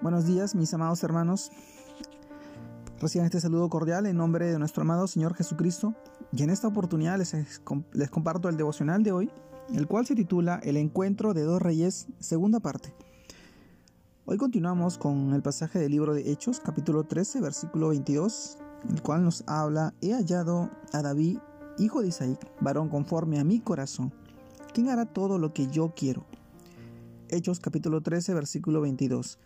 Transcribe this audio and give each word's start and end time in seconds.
Buenos 0.00 0.26
días, 0.26 0.54
mis 0.54 0.72
amados 0.72 1.02
hermanos. 1.02 1.50
Reciban 3.00 3.26
este 3.26 3.40
saludo 3.40 3.68
cordial 3.68 4.06
en 4.06 4.16
nombre 4.16 4.46
de 4.46 4.56
nuestro 4.56 4.82
amado 4.82 5.08
Señor 5.08 5.34
Jesucristo. 5.34 5.92
Y 6.30 6.44
en 6.44 6.50
esta 6.50 6.68
oportunidad 6.68 7.18
les, 7.18 7.34
les 7.92 8.08
comparto 8.08 8.48
el 8.48 8.56
devocional 8.56 9.02
de 9.02 9.10
hoy, 9.10 9.30
el 9.74 9.88
cual 9.88 10.06
se 10.06 10.14
titula 10.14 10.60
El 10.62 10.76
encuentro 10.76 11.34
de 11.34 11.42
dos 11.42 11.60
reyes, 11.60 12.06
segunda 12.20 12.60
parte. 12.60 12.94
Hoy 14.24 14.36
continuamos 14.36 14.98
con 14.98 15.34
el 15.34 15.42
pasaje 15.42 15.80
del 15.80 15.90
libro 15.90 16.14
de 16.14 16.30
Hechos, 16.30 16.60
capítulo 16.60 17.02
13, 17.02 17.40
versículo 17.40 17.88
22, 17.88 18.56
el 18.90 19.02
cual 19.02 19.24
nos 19.24 19.42
habla, 19.48 19.94
he 20.00 20.12
hallado 20.12 20.70
a 20.92 21.02
David, 21.02 21.38
hijo 21.76 22.02
de 22.02 22.08
Isaí, 22.08 22.38
varón 22.60 22.88
conforme 22.88 23.40
a 23.40 23.44
mi 23.44 23.58
corazón, 23.58 24.12
quien 24.72 24.90
hará 24.90 25.06
todo 25.06 25.38
lo 25.38 25.52
que 25.52 25.66
yo 25.66 25.92
quiero. 25.96 26.24
Hechos 27.30 27.58
capítulo 27.58 28.00
13, 28.00 28.32
versículo 28.32 28.80
22. 28.80 29.38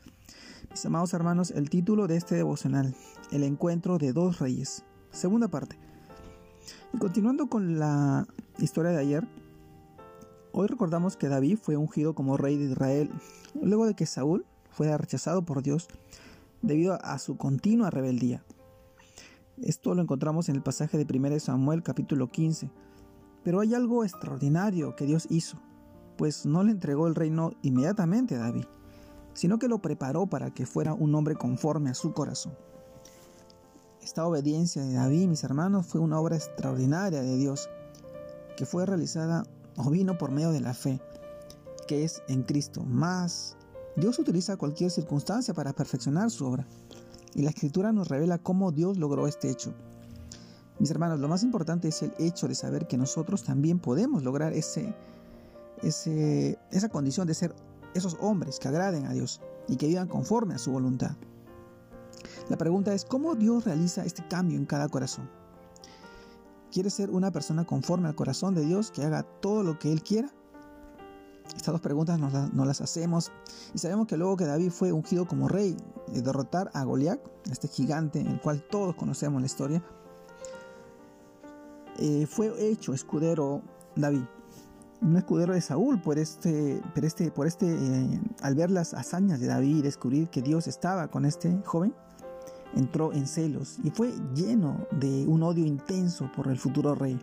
Mis 0.72 0.86
amados 0.86 1.12
hermanos, 1.12 1.50
el 1.50 1.68
título 1.68 2.06
de 2.06 2.16
este 2.16 2.34
devocional, 2.34 2.96
El 3.30 3.42
encuentro 3.42 3.98
de 3.98 4.14
dos 4.14 4.38
reyes. 4.38 4.86
Segunda 5.10 5.48
parte. 5.48 5.78
Y 6.94 6.98
continuando 6.98 7.48
con 7.48 7.78
la 7.78 8.26
historia 8.56 8.90
de 8.90 8.96
ayer, 8.96 9.28
hoy 10.50 10.66
recordamos 10.68 11.18
que 11.18 11.28
David 11.28 11.58
fue 11.60 11.76
ungido 11.76 12.14
como 12.14 12.38
rey 12.38 12.56
de 12.56 12.70
Israel 12.70 13.10
luego 13.60 13.84
de 13.84 13.92
que 13.92 14.06
Saúl 14.06 14.46
fue 14.70 14.96
rechazado 14.96 15.42
por 15.42 15.62
Dios 15.62 15.88
debido 16.62 16.94
a 17.04 17.18
su 17.18 17.36
continua 17.36 17.90
rebeldía. 17.90 18.42
Esto 19.62 19.94
lo 19.94 20.00
encontramos 20.00 20.48
en 20.48 20.56
el 20.56 20.62
pasaje 20.62 20.96
de 20.96 21.06
1 21.06 21.38
Samuel 21.38 21.82
capítulo 21.82 22.30
15. 22.30 22.70
Pero 23.44 23.60
hay 23.60 23.74
algo 23.74 24.04
extraordinario 24.04 24.96
que 24.96 25.04
Dios 25.04 25.26
hizo, 25.28 25.58
pues 26.16 26.46
no 26.46 26.64
le 26.64 26.70
entregó 26.70 27.08
el 27.08 27.14
reino 27.14 27.52
inmediatamente 27.60 28.36
a 28.36 28.38
David, 28.38 28.64
sino 29.34 29.58
que 29.58 29.68
lo 29.68 29.80
preparó 29.80 30.26
para 30.26 30.50
que 30.50 30.66
fuera 30.66 30.94
un 30.94 31.14
hombre 31.14 31.36
conforme 31.36 31.90
a 31.90 31.94
su 31.94 32.12
corazón. 32.12 32.54
Esta 34.02 34.26
obediencia 34.26 34.82
de 34.82 34.94
David, 34.94 35.28
mis 35.28 35.44
hermanos, 35.44 35.86
fue 35.86 36.00
una 36.00 36.18
obra 36.18 36.36
extraordinaria 36.36 37.22
de 37.22 37.36
Dios, 37.36 37.68
que 38.56 38.66
fue 38.66 38.84
realizada 38.84 39.44
o 39.76 39.90
vino 39.90 40.18
por 40.18 40.30
medio 40.30 40.50
de 40.50 40.60
la 40.60 40.74
fe, 40.74 41.00
que 41.86 42.04
es 42.04 42.22
en 42.28 42.42
Cristo. 42.42 42.82
Más, 42.82 43.56
Dios 43.96 44.18
utiliza 44.18 44.56
cualquier 44.56 44.90
circunstancia 44.90 45.54
para 45.54 45.72
perfeccionar 45.72 46.30
su 46.30 46.46
obra, 46.46 46.66
y 47.34 47.42
la 47.42 47.50
escritura 47.50 47.92
nos 47.92 48.08
revela 48.08 48.38
cómo 48.38 48.72
Dios 48.72 48.98
logró 48.98 49.26
este 49.26 49.50
hecho. 49.50 49.72
Mis 50.78 50.90
hermanos, 50.90 51.20
lo 51.20 51.28
más 51.28 51.44
importante 51.44 51.88
es 51.88 52.02
el 52.02 52.12
hecho 52.18 52.48
de 52.48 52.54
saber 52.54 52.88
que 52.88 52.96
nosotros 52.96 53.44
también 53.44 53.78
podemos 53.78 54.24
lograr 54.24 54.52
ese, 54.52 54.94
esa 55.80 56.88
condición 56.88 57.26
de 57.28 57.34
ser 57.34 57.54
esos 57.94 58.16
hombres 58.20 58.58
que 58.58 58.68
agraden 58.68 59.06
a 59.06 59.12
Dios 59.12 59.40
y 59.68 59.76
que 59.76 59.86
vivan 59.86 60.08
conforme 60.08 60.54
a 60.54 60.58
su 60.58 60.72
voluntad. 60.72 61.16
La 62.48 62.56
pregunta 62.56 62.92
es, 62.94 63.04
¿cómo 63.04 63.34
Dios 63.34 63.64
realiza 63.64 64.04
este 64.04 64.26
cambio 64.28 64.58
en 64.58 64.66
cada 64.66 64.88
corazón? 64.88 65.30
¿Quieres 66.70 66.94
ser 66.94 67.10
una 67.10 67.30
persona 67.30 67.66
conforme 67.66 68.08
al 68.08 68.14
corazón 68.14 68.54
de 68.54 68.64
Dios 68.64 68.90
que 68.90 69.04
haga 69.04 69.22
todo 69.22 69.62
lo 69.62 69.78
que 69.78 69.92
Él 69.92 70.02
quiera? 70.02 70.32
Estas 71.54 71.72
dos 71.72 71.80
preguntas 71.80 72.18
nos, 72.18 72.66
las 72.66 72.80
hacemos 72.80 73.30
y 73.74 73.78
sabemos 73.78 74.06
que 74.06 74.16
luego 74.16 74.36
que 74.36 74.46
David 74.46 74.70
fue 74.70 74.92
ungido 74.92 75.26
como 75.26 75.48
rey 75.48 75.76
de 76.08 76.22
derrotar 76.22 76.70
a 76.72 76.84
Goliat, 76.84 77.20
este 77.50 77.68
gigante, 77.68 78.20
el 78.20 78.40
cual 78.40 78.66
todos 78.70 78.94
conocemos 78.94 79.40
la 79.42 79.46
historia, 79.46 79.82
eh, 81.98 82.26
fue 82.26 82.70
hecho 82.70 82.94
escudero 82.94 83.60
David 83.96 84.24
un 85.02 85.16
escudero 85.16 85.52
de 85.52 85.60
Saúl 85.60 86.00
por 86.00 86.18
este, 86.18 86.80
por 86.94 87.04
este, 87.04 87.30
por 87.30 87.46
este 87.46 87.66
eh, 87.66 88.20
al 88.40 88.54
ver 88.54 88.70
las 88.70 88.94
hazañas 88.94 89.40
de 89.40 89.48
David 89.48 89.78
y 89.78 89.82
descubrir 89.82 90.28
que 90.28 90.42
Dios 90.42 90.68
estaba 90.68 91.08
con 91.08 91.24
este 91.24 91.60
joven, 91.64 91.94
entró 92.74 93.12
en 93.12 93.26
celos 93.26 93.78
y 93.82 93.90
fue 93.90 94.12
lleno 94.34 94.86
de 94.92 95.26
un 95.26 95.42
odio 95.42 95.66
intenso 95.66 96.30
por 96.34 96.48
el 96.48 96.58
futuro 96.58 96.94
rey. 96.94 97.18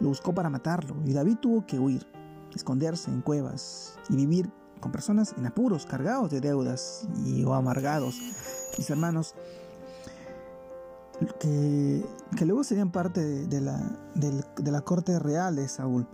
Lo 0.00 0.08
buscó 0.08 0.34
para 0.34 0.50
matarlo 0.50 0.96
y 1.04 1.12
David 1.12 1.38
tuvo 1.40 1.66
que 1.66 1.78
huir, 1.78 2.06
esconderse 2.54 3.10
en 3.10 3.22
cuevas 3.22 3.98
y 4.10 4.16
vivir 4.16 4.50
con 4.80 4.92
personas 4.92 5.34
en 5.38 5.46
apuros, 5.46 5.86
cargados 5.86 6.30
de 6.30 6.40
deudas 6.40 7.08
y 7.24 7.44
o 7.44 7.54
amargados. 7.54 8.20
Mis 8.76 8.90
hermanos, 8.90 9.34
que, 11.38 12.04
que 12.36 12.44
luego 12.44 12.64
serían 12.64 12.90
parte 12.90 13.46
de, 13.46 13.60
la, 13.60 13.78
de 14.14 14.72
la 14.72 14.80
corte 14.82 15.18
real 15.18 15.56
de 15.56 15.68
Saúl. 15.68 16.06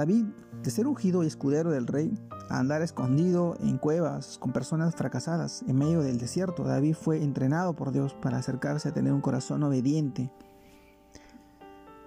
David, 0.00 0.24
de 0.62 0.70
ser 0.70 0.86
ungido 0.86 1.22
y 1.22 1.26
escudero 1.26 1.72
del 1.72 1.86
rey, 1.86 2.10
a 2.48 2.58
andar 2.58 2.80
escondido 2.80 3.58
en 3.60 3.76
cuevas 3.76 4.38
con 4.38 4.50
personas 4.50 4.94
fracasadas 4.94 5.62
en 5.68 5.76
medio 5.76 6.00
del 6.00 6.16
desierto, 6.16 6.64
David 6.64 6.94
fue 6.94 7.22
entrenado 7.22 7.74
por 7.76 7.92
Dios 7.92 8.14
para 8.14 8.38
acercarse 8.38 8.88
a 8.88 8.94
tener 8.94 9.12
un 9.12 9.20
corazón 9.20 9.62
obediente. 9.62 10.32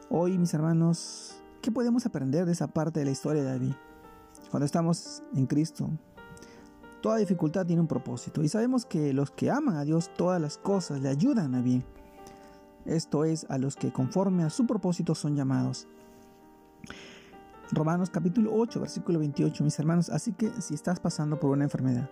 Hoy, 0.09 0.40
mis 0.40 0.56
hermanos, 0.56 1.36
¿qué 1.62 1.72
podemos 1.72 2.08
aprender 2.08 2.48
de 2.48 2.54
esa 2.54 2.66
parte 2.66 3.00
de 3.00 3.06
la 3.06 3.12
historia 3.12 3.44
de 3.44 3.50
David? 3.50 3.74
Cuando 4.50 4.66
estamos 4.66 5.22
en 5.36 5.46
Cristo, 5.46 5.88
toda 7.00 7.18
dificultad 7.18 7.68
tiene 7.68 7.84
un 7.84 7.88
propósito 7.88 8.42
y 8.42 8.50
sabemos 8.50 8.88
que 8.88 9.14
los 9.14 9.30
que 9.30 9.52
aman 9.52 9.75
a 9.75 9.84
Dios 9.84 10.10
todas 10.18 10.42
las 10.42 10.58
cosas 10.58 11.00
le 11.00 11.10
ayudan 11.10 11.54
a 11.54 11.62
bien. 11.62 11.86
Esto 12.86 13.24
es, 13.24 13.46
a 13.50 13.60
los 13.60 13.75
que 13.75 13.94
conforme 13.94 14.44
a 14.44 14.50
su 14.50 14.66
propósito 14.66 15.14
son 15.14 15.36
llamados. 15.36 15.88
Romanos 17.72 18.09
capítulo 18.09 18.51
8, 18.53 18.81
versículo 18.81 19.19
28, 19.19 19.63
mis 19.63 19.79
hermanos. 19.79 20.09
Así 20.09 20.34
que 20.34 20.50
si 20.62 20.74
estás 20.74 21.00
pasando 21.00 21.40
por 21.40 21.51
una 21.51 21.63
enfermedad, 21.63 22.09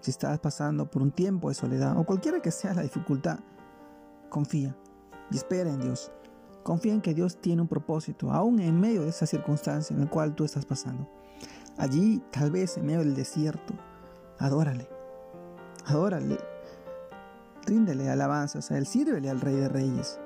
si 0.00 0.10
estás 0.10 0.38
pasando 0.38 0.90
por 0.90 1.02
un 1.02 1.10
tiempo 1.10 1.48
de 1.48 1.54
soledad 1.54 1.96
o 1.98 2.04
cualquiera 2.04 2.40
que 2.40 2.50
sea 2.50 2.74
la 2.74 2.82
dificultad, 2.82 3.40
confía 4.30 4.74
y 5.30 5.36
espera 5.36 5.70
en 5.70 5.80
Dios. 5.80 6.10
Confía 6.62 6.94
en 6.94 7.00
que 7.00 7.14
Dios 7.14 7.40
tiene 7.40 7.62
un 7.62 7.68
propósito, 7.68 8.32
aún 8.32 8.60
en 8.60 8.80
medio 8.80 9.02
de 9.02 9.10
esa 9.10 9.26
circunstancia 9.26 9.94
en 9.94 10.00
la 10.00 10.10
cual 10.10 10.34
tú 10.34 10.44
estás 10.44 10.64
pasando. 10.64 11.08
Allí, 11.78 12.22
tal 12.30 12.50
vez 12.50 12.76
en 12.76 12.86
medio 12.86 13.00
del 13.00 13.14
desierto, 13.14 13.74
adórale, 14.38 14.88
adórale, 15.86 16.38
ríndele 17.66 18.10
alabanzas 18.10 18.70
a 18.70 18.78
Él, 18.78 18.86
sírvele 18.86 19.30
al 19.30 19.40
Rey 19.40 19.56
de 19.56 19.68
Reyes, 19.68 20.20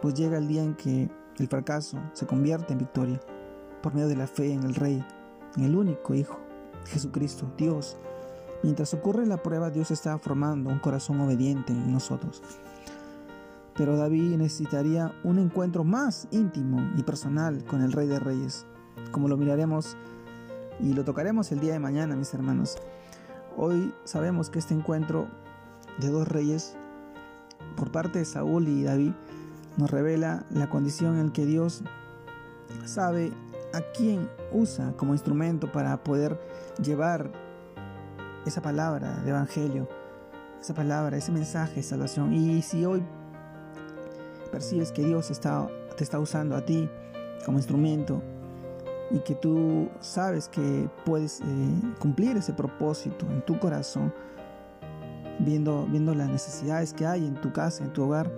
pues 0.00 0.14
llega 0.14 0.38
el 0.38 0.48
día 0.48 0.62
en 0.62 0.74
que 0.74 1.10
el 1.38 1.48
fracaso 1.48 1.98
se 2.12 2.26
convierte 2.26 2.72
en 2.72 2.80
victoria 2.80 3.20
por 3.82 3.94
medio 3.94 4.08
de 4.08 4.16
la 4.16 4.26
fe 4.26 4.52
en 4.52 4.62
el 4.62 4.74
Rey, 4.74 5.04
en 5.56 5.64
el 5.64 5.76
único 5.76 6.14
Hijo, 6.14 6.38
Jesucristo, 6.86 7.50
Dios. 7.56 7.96
Mientras 8.62 8.92
ocurre 8.94 9.26
la 9.26 9.42
prueba, 9.42 9.70
Dios 9.70 9.90
está 9.90 10.18
formando 10.18 10.70
un 10.70 10.78
corazón 10.78 11.20
obediente 11.20 11.72
en 11.72 11.92
nosotros. 11.92 12.42
Pero 13.76 13.96
David 13.96 14.36
necesitaría 14.36 15.14
un 15.22 15.38
encuentro 15.38 15.84
más 15.84 16.26
íntimo 16.32 16.90
y 16.96 17.02
personal 17.04 17.64
con 17.64 17.82
el 17.82 17.92
Rey 17.92 18.08
de 18.08 18.18
Reyes, 18.18 18.66
como 19.12 19.28
lo 19.28 19.36
miraremos 19.36 19.96
y 20.80 20.92
lo 20.92 21.04
tocaremos 21.04 21.52
el 21.52 21.60
día 21.60 21.72
de 21.72 21.78
mañana, 21.78 22.16
mis 22.16 22.34
hermanos. 22.34 22.76
Hoy 23.56 23.94
sabemos 24.04 24.50
que 24.50 24.58
este 24.58 24.74
encuentro 24.74 25.28
de 25.98 26.10
dos 26.10 26.26
reyes 26.28 26.76
por 27.76 27.90
parte 27.90 28.20
de 28.20 28.24
Saúl 28.24 28.68
y 28.68 28.84
David 28.84 29.12
nos 29.76 29.90
revela 29.90 30.44
la 30.50 30.68
condición 30.68 31.18
en 31.18 31.30
que 31.30 31.46
Dios 31.46 31.82
sabe 32.84 33.32
a 33.72 33.80
quién 33.80 34.30
usa 34.52 34.92
como 34.96 35.12
instrumento 35.12 35.70
para 35.70 36.02
poder 36.02 36.38
llevar 36.82 37.30
esa 38.46 38.62
palabra 38.62 39.20
de 39.24 39.30
evangelio, 39.30 39.88
esa 40.60 40.74
palabra, 40.74 41.16
ese 41.16 41.32
mensaje 41.32 41.76
de 41.76 41.82
salvación. 41.82 42.32
Y 42.32 42.62
si 42.62 42.84
hoy 42.84 43.02
percibes 44.50 44.92
que 44.92 45.04
Dios 45.04 45.26
te 45.28 46.04
está 46.04 46.18
usando 46.18 46.56
a 46.56 46.64
ti 46.64 46.88
como 47.44 47.58
instrumento 47.58 48.22
y 49.10 49.20
que 49.20 49.34
tú 49.34 49.88
sabes 50.00 50.48
que 50.48 50.88
puedes 51.04 51.40
eh, 51.40 51.44
cumplir 51.98 52.36
ese 52.36 52.52
propósito 52.52 53.26
en 53.26 53.42
tu 53.42 53.58
corazón, 53.58 54.12
viendo, 55.38 55.86
viendo 55.86 56.14
las 56.14 56.28
necesidades 56.28 56.92
que 56.92 57.06
hay 57.06 57.26
en 57.26 57.34
tu 57.40 57.52
casa, 57.52 57.84
en 57.84 57.92
tu 57.92 58.04
hogar, 58.04 58.30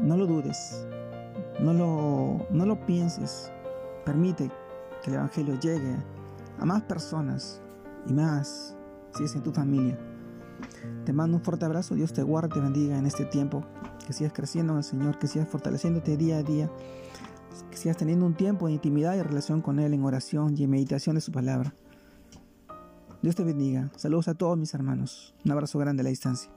no 0.00 0.16
lo 0.16 0.26
dudes, 0.26 0.86
no 1.60 1.72
lo, 1.72 2.46
no 2.50 2.66
lo 2.66 2.86
pienses, 2.86 3.50
Permite 4.08 4.50
que 5.02 5.10
el 5.10 5.16
Evangelio 5.16 5.60
llegue 5.60 5.94
a 6.58 6.64
más 6.64 6.82
personas 6.84 7.60
y 8.06 8.14
más 8.14 8.74
si 9.14 9.24
es 9.24 9.34
en 9.34 9.42
tu 9.42 9.52
familia. 9.52 9.98
Te 11.04 11.12
mando 11.12 11.36
un 11.36 11.44
fuerte 11.44 11.66
abrazo, 11.66 11.94
Dios 11.94 12.14
te 12.14 12.22
guarde, 12.22 12.48
te 12.48 12.58
bendiga 12.58 12.96
en 12.96 13.04
este 13.04 13.26
tiempo, 13.26 13.66
que 14.06 14.14
sigas 14.14 14.32
creciendo 14.32 14.72
en 14.72 14.78
el 14.78 14.84
Señor, 14.84 15.18
que 15.18 15.26
sigas 15.26 15.46
fortaleciéndote 15.50 16.16
día 16.16 16.38
a 16.38 16.42
día, 16.42 16.70
que 17.70 17.76
sigas 17.76 17.98
teniendo 17.98 18.24
un 18.24 18.32
tiempo 18.32 18.68
de 18.68 18.72
intimidad 18.72 19.14
y 19.14 19.20
relación 19.20 19.60
con 19.60 19.78
Él 19.78 19.92
en 19.92 20.02
oración 20.02 20.54
y 20.56 20.64
en 20.64 20.70
meditación 20.70 21.16
de 21.16 21.20
su 21.20 21.30
palabra. 21.30 21.74
Dios 23.20 23.36
te 23.36 23.44
bendiga. 23.44 23.90
Saludos 23.96 24.28
a 24.28 24.34
todos 24.34 24.56
mis 24.56 24.72
hermanos. 24.72 25.34
Un 25.44 25.52
abrazo 25.52 25.78
grande 25.78 26.00
a 26.00 26.04
la 26.04 26.08
distancia. 26.08 26.50